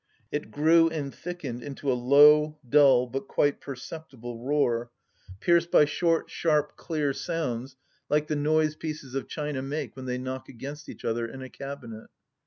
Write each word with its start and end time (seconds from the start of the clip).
It 0.31 0.49
grew 0.49 0.89
and 0.89 1.13
thickened 1.13 1.61
into 1.61 1.91
a 1.91 1.93
low, 1.93 2.57
dull, 2.67 3.05
but 3.05 3.27
quite 3.27 3.61
perceptible 3.61 4.39
roar, 4.43 4.89
pierced 5.41 5.71
184 5.73 6.09
THE 6.11 6.15
LAST 6.15 6.25
DITCH 6.25 6.31
by 6.31 6.31
short 6.31 6.31
sharp 6.71 6.75
clear 6.75 7.13
sounds 7.13 7.75
like 8.09 8.25
the 8.25 8.35
noise 8.35 8.75
pieces 8.75 9.13
of 9.13 9.27
china 9.27 9.61
make 9.61 9.95
when 9.95 10.05
they 10.05 10.17
knock 10.17 10.49
against 10.49 10.89
each 10.89 11.05
other 11.05 11.27
in 11.27 11.43
a 11.43 11.49
cabinet. 11.49 12.07